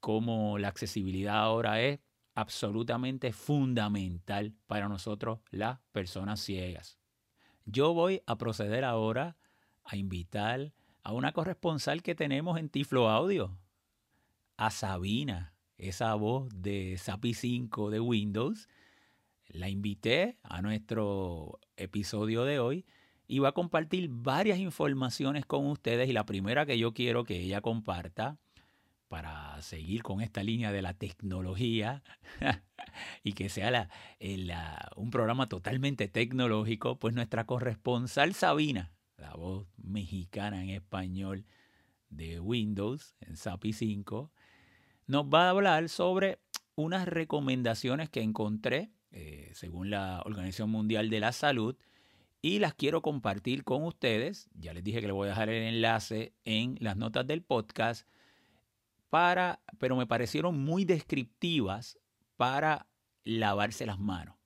cómo 0.00 0.58
la 0.58 0.68
accesibilidad 0.68 1.36
ahora 1.36 1.82
es 1.82 2.00
absolutamente 2.34 3.32
fundamental 3.32 4.54
para 4.66 4.88
nosotros 4.88 5.40
las 5.50 5.80
personas 5.92 6.40
ciegas. 6.40 6.98
Yo 7.66 7.92
voy 7.92 8.22
a 8.26 8.38
proceder 8.38 8.84
ahora 8.84 9.36
a 9.84 9.96
invitar 9.96 10.72
a 11.02 11.12
una 11.12 11.32
corresponsal 11.32 12.02
que 12.02 12.14
tenemos 12.14 12.58
en 12.58 12.70
Tiflo 12.70 13.10
Audio, 13.10 13.58
a 14.56 14.70
Sabina, 14.70 15.54
esa 15.76 16.14
voz 16.14 16.48
de 16.54 16.96
SAPI 16.96 17.34
5 17.34 17.90
de 17.90 18.00
Windows. 18.00 18.68
La 19.48 19.68
invité 19.68 20.38
a 20.42 20.62
nuestro 20.62 21.58
episodio 21.76 22.44
de 22.44 22.58
hoy 22.58 22.86
y 23.30 23.38
va 23.38 23.50
a 23.50 23.52
compartir 23.52 24.08
varias 24.10 24.58
informaciones 24.58 25.46
con 25.46 25.64
ustedes 25.66 26.08
y 26.08 26.12
la 26.12 26.26
primera 26.26 26.66
que 26.66 26.76
yo 26.76 26.92
quiero 26.92 27.22
que 27.22 27.38
ella 27.38 27.60
comparta 27.60 28.38
para 29.06 29.62
seguir 29.62 30.02
con 30.02 30.20
esta 30.20 30.42
línea 30.42 30.72
de 30.72 30.82
la 30.82 30.94
tecnología 30.94 32.02
y 33.22 33.34
que 33.34 33.48
sea 33.48 33.88
un 34.96 35.10
programa 35.12 35.48
totalmente 35.48 36.08
tecnológico, 36.08 36.98
pues 36.98 37.14
nuestra 37.14 37.46
corresponsal 37.46 38.34
Sabina, 38.34 38.90
la 39.16 39.34
voz 39.34 39.68
mexicana 39.76 40.64
en 40.64 40.70
español 40.70 41.46
de 42.08 42.40
Windows 42.40 43.14
en 43.20 43.36
SAPI 43.36 43.72
5, 43.72 44.32
nos 45.06 45.26
va 45.26 45.46
a 45.46 45.50
hablar 45.50 45.88
sobre 45.88 46.40
unas 46.74 47.06
recomendaciones 47.06 48.10
que 48.10 48.22
encontré 48.22 48.90
eh, 49.12 49.52
según 49.54 49.88
la 49.88 50.20
Organización 50.24 50.70
Mundial 50.70 51.10
de 51.10 51.20
la 51.20 51.30
Salud 51.30 51.76
y 52.42 52.58
las 52.58 52.74
quiero 52.74 53.02
compartir 53.02 53.64
con 53.64 53.84
ustedes. 53.84 54.48
Ya 54.54 54.72
les 54.72 54.84
dije 54.84 55.00
que 55.00 55.06
les 55.06 55.14
voy 55.14 55.26
a 55.26 55.30
dejar 55.30 55.48
el 55.48 55.62
enlace 55.62 56.34
en 56.44 56.76
las 56.80 56.96
notas 56.96 57.26
del 57.26 57.42
podcast 57.42 58.06
para, 59.10 59.60
pero 59.78 59.96
me 59.96 60.06
parecieron 60.06 60.58
muy 60.58 60.84
descriptivas 60.84 61.98
para 62.36 62.86
lavarse 63.24 63.84
las 63.86 63.98
manos. 63.98 64.36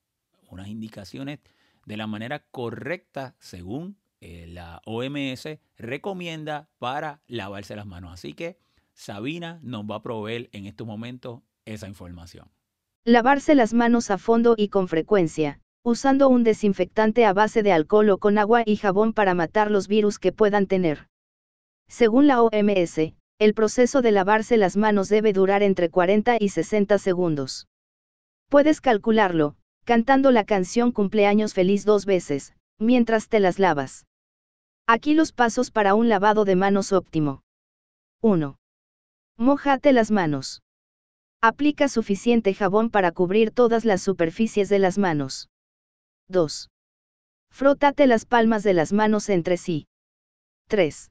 Unas 0.50 0.68
indicaciones 0.68 1.40
de 1.86 1.96
la 1.96 2.06
manera 2.06 2.46
correcta 2.50 3.36
según 3.38 3.98
eh, 4.20 4.46
la 4.48 4.80
OMS 4.86 5.58
recomienda 5.76 6.70
para 6.78 7.22
lavarse 7.26 7.76
las 7.76 7.86
manos. 7.86 8.12
Así 8.12 8.32
que 8.32 8.58
Sabina 8.94 9.60
nos 9.62 9.84
va 9.84 9.96
a 9.96 10.02
proveer 10.02 10.48
en 10.52 10.66
estos 10.66 10.86
momentos 10.86 11.42
esa 11.64 11.88
información. 11.88 12.50
Lavarse 13.04 13.54
las 13.54 13.74
manos 13.74 14.10
a 14.10 14.16
fondo 14.16 14.54
y 14.56 14.68
con 14.68 14.88
frecuencia, 14.88 15.60
usando 15.84 16.30
un 16.30 16.44
desinfectante 16.44 17.26
a 17.26 17.34
base 17.34 17.62
de 17.62 17.70
alcohol 17.70 18.08
o 18.08 18.18
con 18.18 18.38
agua 18.38 18.62
y 18.64 18.76
jabón 18.76 19.12
para 19.12 19.34
matar 19.34 19.70
los 19.70 19.86
virus 19.86 20.18
que 20.18 20.32
puedan 20.32 20.66
tener. 20.66 21.08
Según 21.88 22.26
la 22.26 22.42
OMS, 22.42 23.12
el 23.38 23.54
proceso 23.54 24.00
de 24.00 24.10
lavarse 24.10 24.56
las 24.56 24.78
manos 24.78 25.10
debe 25.10 25.34
durar 25.34 25.62
entre 25.62 25.90
40 25.90 26.38
y 26.40 26.48
60 26.48 26.96
segundos. 26.98 27.68
Puedes 28.48 28.80
calcularlo, 28.80 29.56
cantando 29.84 30.30
la 30.30 30.44
canción 30.44 30.90
Cumpleaños 30.90 31.52
feliz 31.52 31.84
dos 31.84 32.06
veces, 32.06 32.54
mientras 32.78 33.28
te 33.28 33.38
las 33.38 33.58
lavas. 33.58 34.06
Aquí 34.86 35.12
los 35.12 35.32
pasos 35.32 35.70
para 35.70 35.94
un 35.94 36.08
lavado 36.08 36.46
de 36.46 36.56
manos 36.56 36.92
óptimo. 36.92 37.42
1. 38.22 38.56
Mojate 39.36 39.92
las 39.92 40.10
manos. 40.10 40.62
Aplica 41.42 41.88
suficiente 41.88 42.54
jabón 42.54 42.88
para 42.88 43.12
cubrir 43.12 43.50
todas 43.50 43.84
las 43.84 44.00
superficies 44.00 44.70
de 44.70 44.78
las 44.78 44.96
manos. 44.96 45.50
2. 46.28 46.70
Frótate 47.50 48.06
las 48.06 48.24
palmas 48.24 48.62
de 48.62 48.72
las 48.72 48.92
manos 48.92 49.28
entre 49.28 49.56
sí. 49.56 49.86
3. 50.68 51.10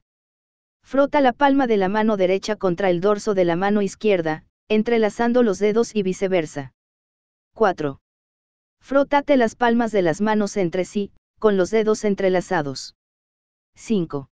Frota 0.82 1.20
la 1.20 1.32
palma 1.32 1.66
de 1.66 1.76
la 1.76 1.88
mano 1.88 2.16
derecha 2.16 2.56
contra 2.56 2.90
el 2.90 3.00
dorso 3.00 3.34
de 3.34 3.44
la 3.44 3.56
mano 3.56 3.80
izquierda, 3.80 4.44
entrelazando 4.68 5.42
los 5.42 5.58
dedos 5.58 5.94
y 5.94 6.02
viceversa. 6.02 6.72
4. 7.54 8.00
Frótate 8.80 9.36
las 9.36 9.54
palmas 9.54 9.92
de 9.92 10.02
las 10.02 10.20
manos 10.20 10.56
entre 10.56 10.84
sí, 10.84 11.12
con 11.38 11.56
los 11.56 11.70
dedos 11.70 12.04
entrelazados. 12.04 12.96
5. 13.76 14.28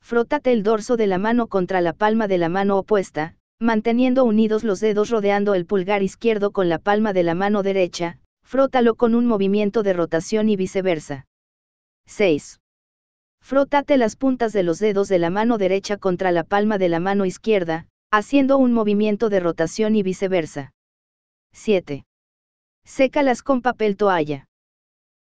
Frótate 0.00 0.52
el 0.52 0.62
dorso 0.62 0.96
de 0.96 1.08
la 1.08 1.18
mano 1.18 1.48
contra 1.48 1.80
la 1.80 1.92
palma 1.92 2.28
de 2.28 2.38
la 2.38 2.48
mano 2.48 2.78
opuesta, 2.78 3.36
manteniendo 3.58 4.24
unidos 4.24 4.64
los 4.64 4.80
dedos 4.80 5.10
rodeando 5.10 5.54
el 5.54 5.66
pulgar 5.66 6.02
izquierdo 6.02 6.52
con 6.52 6.68
la 6.68 6.78
palma 6.78 7.12
de 7.12 7.22
la 7.22 7.34
mano 7.34 7.62
derecha, 7.62 8.20
frótalo 8.46 8.94
con 8.94 9.16
un 9.16 9.26
movimiento 9.26 9.82
de 9.82 9.92
rotación 9.92 10.48
y 10.48 10.54
viceversa. 10.54 11.26
6. 12.06 12.60
Frótate 13.40 13.96
las 13.96 14.14
puntas 14.14 14.52
de 14.52 14.62
los 14.62 14.78
dedos 14.78 15.08
de 15.08 15.18
la 15.18 15.30
mano 15.30 15.58
derecha 15.58 15.96
contra 15.96 16.30
la 16.30 16.44
palma 16.44 16.78
de 16.78 16.88
la 16.88 17.00
mano 17.00 17.24
izquierda, 17.24 17.88
haciendo 18.12 18.56
un 18.56 18.72
movimiento 18.72 19.30
de 19.30 19.40
rotación 19.40 19.96
y 19.96 20.04
viceversa. 20.04 20.72
7. 21.54 22.04
Sécalas 22.84 23.42
con 23.42 23.62
papel 23.62 23.96
toalla. 23.96 24.46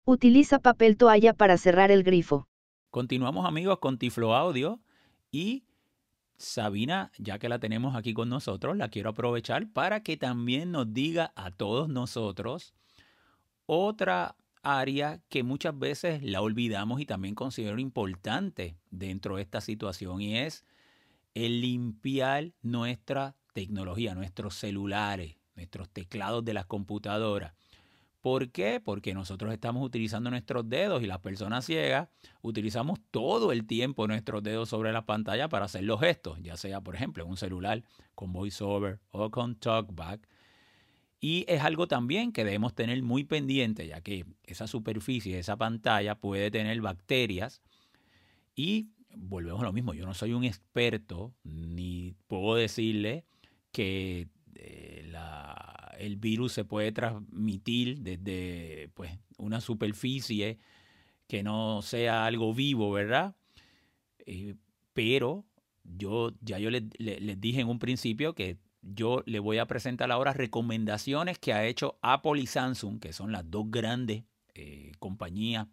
Utiliza 0.05 0.59
papel 0.59 0.95
toalla 0.95 1.33
para 1.33 1.57
cerrar 1.57 1.89
el 1.89 2.03
grifo. 2.03 2.45
Continuamos 2.91 3.47
amigos 3.47 3.79
con 3.79 3.97
Tiflo 3.97 4.35
Audio 4.35 4.79
y 5.31 5.63
Sabina, 6.37 7.11
ya 7.17 7.39
que 7.39 7.49
la 7.49 7.57
tenemos 7.57 7.95
aquí 7.95 8.13
con 8.13 8.29
nosotros, 8.29 8.77
la 8.77 8.89
quiero 8.89 9.09
aprovechar 9.09 9.67
para 9.73 10.03
que 10.03 10.15
también 10.15 10.71
nos 10.71 10.93
diga 10.93 11.33
a 11.35 11.49
todos 11.49 11.89
nosotros 11.89 12.75
otra 13.65 14.35
área 14.61 15.21
que 15.29 15.43
muchas 15.43 15.77
veces 15.77 16.23
la 16.23 16.41
olvidamos 16.41 16.99
y 16.99 17.05
también 17.05 17.35
considero 17.35 17.79
importante 17.79 18.77
dentro 18.89 19.35
de 19.35 19.43
esta 19.43 19.61
situación 19.61 20.21
y 20.21 20.37
es 20.37 20.65
el 21.35 21.61
limpiar 21.61 22.51
nuestra 22.61 23.35
tecnología, 23.53 24.15
nuestros 24.15 24.55
celulares, 24.55 25.35
nuestros 25.55 25.89
teclados 25.89 26.43
de 26.43 26.53
las 26.53 26.65
computadoras. 26.65 27.53
¿Por 28.21 28.49
qué? 28.49 28.81
Porque 28.83 29.13
nosotros 29.13 29.53
estamos 29.53 29.85
utilizando 29.85 30.31
nuestros 30.31 30.67
dedos 30.67 31.03
y 31.03 31.05
las 31.05 31.19
personas 31.19 31.63
ciegas 31.63 32.09
utilizamos 32.41 32.99
todo 33.11 33.51
el 33.51 33.67
tiempo 33.67 34.07
nuestros 34.07 34.41
dedos 34.41 34.69
sobre 34.69 34.91
la 34.91 35.05
pantalla 35.05 35.47
para 35.47 35.65
hacer 35.65 35.83
los 35.83 35.99
gestos, 35.99 36.39
ya 36.41 36.57
sea 36.57 36.81
por 36.81 36.95
ejemplo 36.95 37.23
un 37.27 37.37
celular 37.37 37.83
con 38.15 38.33
VoiceOver 38.33 38.99
o 39.11 39.29
con 39.29 39.53
TalkBack. 39.53 40.27
Y 41.19 41.45
es 41.47 41.61
algo 41.61 41.87
también 41.87 42.31
que 42.31 42.43
debemos 42.43 42.75
tener 42.75 43.01
muy 43.01 43.23
pendiente, 43.23 43.87
ya 43.87 44.01
que 44.01 44.25
esa 44.43 44.67
superficie, 44.67 45.39
esa 45.39 45.57
pantalla 45.57 46.15
puede 46.15 46.51
tener 46.51 46.79
bacterias 46.81 47.61
y 48.55 48.89
volvemos 49.15 49.61
a 49.61 49.65
lo 49.65 49.73
mismo, 49.73 49.93
yo 49.93 50.05
no 50.05 50.13
soy 50.13 50.33
un 50.33 50.43
experto 50.43 51.33
ni 51.43 52.13
puedo 52.27 52.55
decirle 52.55 53.25
que 53.71 54.27
eh, 54.55 55.11
el 55.99 56.17
virus 56.17 56.53
se 56.53 56.65
puede 56.65 56.91
transmitir 56.91 58.01
desde 58.01 58.89
pues, 58.93 59.17
una 59.37 59.61
superficie 59.61 60.59
que 61.27 61.43
no 61.43 61.81
sea 61.81 62.25
algo 62.25 62.53
vivo, 62.53 62.91
¿verdad? 62.91 63.35
Eh, 64.25 64.55
pero 64.93 65.45
yo 65.83 66.33
ya 66.41 66.59
yo 66.59 66.69
les, 66.69 66.83
dije 67.39 67.61
en 67.61 67.67
un 67.67 67.79
principio 67.79 68.33
que 68.33 68.57
yo 68.85 69.23
le 69.25 69.39
voy 69.39 69.57
a 69.57 69.65
presentar 69.65 70.11
ahora 70.11 70.33
recomendaciones 70.33 71.39
que 71.39 71.53
ha 71.53 71.65
hecho 71.65 71.97
Apple 72.01 72.39
y 72.39 72.45
Samsung, 72.45 72.99
que 72.99 73.13
son 73.13 73.31
las 73.31 73.49
dos 73.49 73.65
grandes 73.69 74.23
eh, 74.53 74.91
compañías 74.99 75.67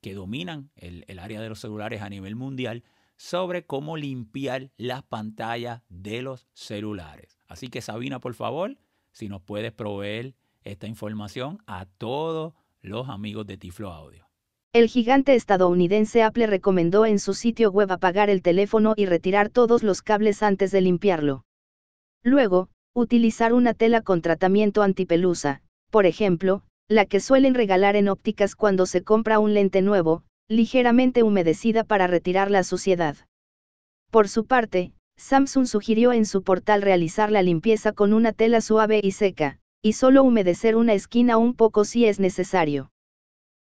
que 0.00 0.14
dominan 0.14 0.70
el, 0.76 1.04
el 1.08 1.18
área 1.18 1.40
de 1.40 1.48
los 1.48 1.60
celulares 1.60 2.02
a 2.02 2.10
nivel 2.10 2.36
mundial, 2.36 2.84
sobre 3.16 3.64
cómo 3.64 3.96
limpiar 3.96 4.70
las 4.76 5.02
pantallas 5.02 5.82
de 5.88 6.22
los 6.22 6.48
celulares. 6.52 7.38
Así 7.48 7.68
que 7.68 7.80
Sabina, 7.80 8.20
por 8.20 8.34
favor, 8.34 8.76
si 9.12 9.28
nos 9.28 9.40
puedes 9.42 9.72
proveer 9.72 10.34
esta 10.64 10.86
información 10.86 11.58
a 11.66 11.86
todos 11.86 12.54
los 12.80 13.08
amigos 13.08 13.46
de 13.46 13.56
Tiflo 13.56 13.92
Audio. 13.92 14.28
El 14.72 14.88
gigante 14.88 15.34
estadounidense 15.34 16.22
Apple 16.22 16.46
recomendó 16.46 17.04
en 17.06 17.18
su 17.18 17.34
sitio 17.34 17.70
web 17.70 17.92
apagar 17.92 18.30
el 18.30 18.42
teléfono 18.42 18.94
y 18.96 19.06
retirar 19.06 19.50
todos 19.50 19.82
los 19.82 20.02
cables 20.02 20.42
antes 20.42 20.70
de 20.70 20.80
limpiarlo. 20.80 21.44
Luego, 22.24 22.68
utilizar 22.94 23.52
una 23.52 23.74
tela 23.74 24.02
con 24.02 24.22
tratamiento 24.22 24.82
antipelusa, 24.82 25.62
por 25.90 26.06
ejemplo, 26.06 26.62
la 26.88 27.06
que 27.06 27.20
suelen 27.20 27.54
regalar 27.54 27.96
en 27.96 28.08
ópticas 28.08 28.54
cuando 28.54 28.86
se 28.86 29.02
compra 29.02 29.38
un 29.38 29.54
lente 29.54 29.82
nuevo, 29.82 30.22
ligeramente 30.48 31.22
humedecida 31.22 31.84
para 31.84 32.06
retirar 32.06 32.50
la 32.50 32.62
suciedad. 32.64 33.16
Por 34.10 34.28
su 34.28 34.44
parte, 34.44 34.92
Samsung 35.16 35.66
sugirió 35.66 36.12
en 36.12 36.26
su 36.26 36.42
portal 36.42 36.82
realizar 36.82 37.30
la 37.30 37.42
limpieza 37.42 37.92
con 37.92 38.12
una 38.12 38.32
tela 38.32 38.60
suave 38.60 39.00
y 39.02 39.12
seca, 39.12 39.58
y 39.82 39.94
solo 39.94 40.22
humedecer 40.22 40.76
una 40.76 40.94
esquina 40.94 41.38
un 41.38 41.54
poco 41.54 41.84
si 41.84 42.04
es 42.06 42.20
necesario. 42.20 42.90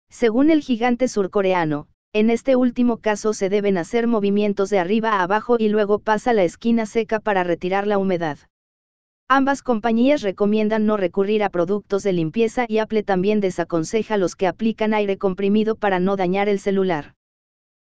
Según 0.10 0.52
el 0.52 0.62
gigante 0.62 1.08
surcoreano, 1.08 1.88
en 2.14 2.30
este 2.30 2.56
último 2.56 2.98
caso 2.98 3.34
se 3.34 3.50
deben 3.50 3.78
hacer 3.78 4.06
movimientos 4.06 4.70
de 4.70 4.80
arriba 4.80 5.14
a 5.14 5.24
abajo 5.24 5.56
y 5.58 5.70
luego 5.70 6.00
pasa 6.00 6.34
la 6.34 6.44
esquina 6.44 6.86
seca 6.86 7.20
para 7.20 7.44
retirar 7.44 7.88
la 7.88 7.98
humedad. 7.98 8.38
Ambas 9.34 9.64
compañías 9.64 10.24
recomiendan 10.24 10.86
no 10.86 10.98
recurrir 10.98 11.42
a 11.42 11.50
productos 11.50 12.04
de 12.04 12.12
limpieza 12.12 12.66
y 12.68 12.80
Apple 12.80 13.02
también 13.02 13.40
desaconseja 13.40 14.18
los 14.18 14.36
que 14.36 14.46
aplican 14.46 14.94
aire 14.94 15.18
comprimido 15.18 15.78
para 15.78 16.00
no 16.00 16.18
dañar 16.18 16.50
el 16.50 16.60
celular. 16.60 17.16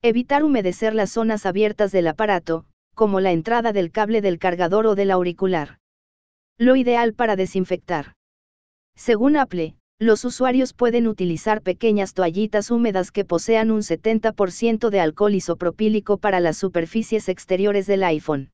Evitar 0.03 0.42
humedecer 0.42 0.96
las 0.96 1.12
zonas 1.12 1.46
abiertas 1.46 1.92
del 1.92 2.09
aparato, 2.09 2.64
como 2.96 3.20
la 3.20 3.31
entrada 3.31 3.72
del 3.72 3.92
cable 3.92 4.20
del 4.20 4.40
cargador 4.40 4.88
o 4.88 4.96
del 4.96 5.12
auricular. 5.12 5.79
Lo 6.59 6.74
ideal 6.74 7.14
para 7.14 7.37
desinfectar. 7.37 8.14
Según 8.96 9.37
Apple, 9.37 9.77
los 10.01 10.24
usuarios 10.24 10.72
pueden 10.72 11.07
utilizar 11.07 11.62
pequeñas 11.62 12.14
toallitas 12.14 12.72
húmedas 12.72 13.12
que 13.12 13.24
posean 13.24 13.70
un 13.70 13.83
70% 13.83 14.90
de 14.90 14.98
alcohol 14.98 15.37
isopropílico 15.37 16.18
para 16.18 16.40
las 16.40 16.57
superficies 16.57 17.29
exteriores 17.29 17.87
del 17.87 18.03
iPhone. 18.03 18.51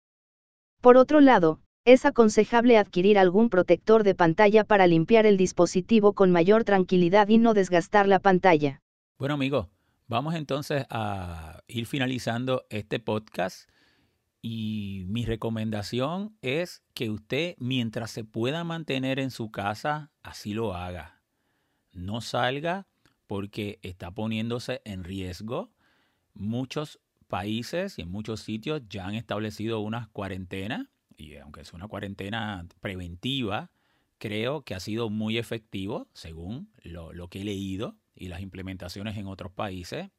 Por 0.82 0.98
otro 0.98 1.22
lado, 1.22 1.60
es 1.84 2.06
aconsejable 2.06 2.78
adquirir 2.78 3.18
algún 3.18 3.50
protector 3.50 4.04
de 4.04 4.14
pantalla 4.14 4.64
para 4.64 4.86
limpiar 4.86 5.26
el 5.26 5.36
dispositivo 5.36 6.14
con 6.14 6.30
mayor 6.30 6.64
tranquilidad 6.64 7.28
y 7.28 7.36
no 7.36 7.52
desgastar 7.52 8.08
la 8.08 8.20
pantalla. 8.20 8.80
Bueno 9.18 9.34
amigos, 9.34 9.68
vamos 10.06 10.34
entonces 10.34 10.86
a 10.88 11.62
ir 11.66 11.86
finalizando 11.86 12.64
este 12.70 13.00
podcast. 13.00 13.68
Y 14.40 15.04
mi 15.08 15.24
recomendación 15.24 16.36
es 16.42 16.82
que 16.92 17.08
usted, 17.08 17.54
mientras 17.58 18.10
se 18.10 18.24
pueda 18.24 18.62
mantener 18.62 19.18
en 19.18 19.30
su 19.30 19.50
casa, 19.50 20.10
así 20.22 20.52
lo 20.52 20.74
haga. 20.74 21.22
No 21.92 22.20
salga 22.20 22.86
porque 23.26 23.78
está 23.82 24.10
poniéndose 24.10 24.82
en 24.84 25.04
riesgo. 25.04 25.72
Muchos 26.34 27.00
países 27.26 27.98
y 27.98 28.02
en 28.02 28.10
muchos 28.10 28.40
sitios 28.40 28.82
ya 28.88 29.06
han 29.06 29.14
establecido 29.14 29.80
unas 29.80 30.08
cuarentenas. 30.08 30.88
Y 31.16 31.36
aunque 31.36 31.60
es 31.60 31.72
una 31.72 31.88
cuarentena 31.88 32.66
preventiva, 32.80 33.70
creo 34.18 34.62
que 34.62 34.74
ha 34.74 34.80
sido 34.80 35.10
muy 35.10 35.38
efectivo, 35.38 36.08
según 36.12 36.70
lo, 36.82 37.12
lo 37.12 37.28
que 37.28 37.42
he 37.42 37.44
leído 37.44 37.96
y 38.14 38.28
las 38.28 38.40
implementaciones 38.40 39.16
en 39.16 39.26
otros 39.26 39.52
países. 39.52 40.10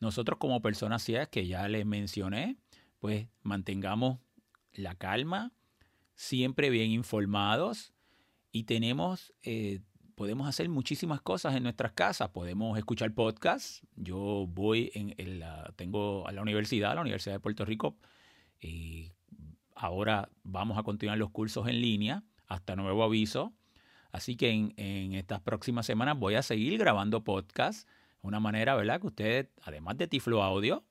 Nosotros 0.00 0.38
como 0.38 0.60
personas 0.60 1.02
ciegas 1.02 1.28
que 1.28 1.46
ya 1.46 1.66
les 1.68 1.86
mencioné, 1.86 2.56
pues 2.98 3.28
mantengamos 3.42 4.18
la 4.72 4.94
calma, 4.94 5.52
siempre 6.14 6.70
bien 6.70 6.90
informados 6.90 7.92
y 8.52 8.64
tenemos, 8.64 9.32
eh, 9.42 9.80
podemos 10.14 10.48
hacer 10.48 10.68
muchísimas 10.68 11.20
cosas 11.20 11.54
en 11.56 11.64
nuestras 11.64 11.92
casas. 11.92 12.30
Podemos 12.30 12.78
escuchar 12.78 13.12
podcasts. 13.12 13.82
Yo 13.96 14.46
voy 14.48 14.90
en, 14.94 15.40
la, 15.40 15.72
tengo 15.76 16.26
a 16.28 16.32
la 16.32 16.42
universidad, 16.42 16.94
la 16.94 17.00
Universidad 17.00 17.34
de 17.34 17.40
Puerto 17.40 17.64
Rico, 17.64 17.96
y 18.60 19.12
ahora 19.74 20.30
vamos 20.42 20.78
a 20.78 20.82
continuar 20.82 21.18
los 21.18 21.30
cursos 21.30 21.68
en 21.68 21.80
línea 21.80 22.22
hasta 22.46 22.76
nuevo 22.76 23.02
aviso. 23.02 23.52
Así 24.12 24.36
que 24.36 24.50
en, 24.50 25.14
estas 25.14 25.40
próximas 25.40 25.86
semanas 25.86 26.18
voy 26.18 26.34
a 26.36 26.42
seguir 26.42 26.78
grabando 26.78 27.24
podcasts. 27.24 27.86
Una 28.22 28.40
manera, 28.40 28.74
¿verdad? 28.74 29.00
Que 29.00 29.06
ustedes, 29.08 29.48
además 29.62 29.98
de 29.98 30.06
Tiflo 30.06 30.42
Audio, 30.42 30.84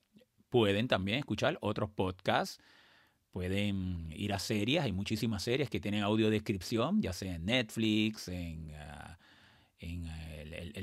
Pueden 0.53 0.87
también 0.87 1.17
escuchar 1.17 1.57
otros 1.61 1.89
podcasts, 1.89 2.59
pueden 3.31 4.11
ir 4.11 4.33
a 4.33 4.37
series, 4.37 4.83
hay 4.83 4.91
muchísimas 4.91 5.41
series 5.41 5.67
que 5.67 5.79
tienen 5.79 6.03
audiodescripción, 6.03 7.01
ya 7.01 7.11
sea 7.11 7.33
en 7.33 7.45
Netflix, 7.45 8.27
en, 8.27 8.69
ah, 8.75 9.17
ah, 9.17 9.87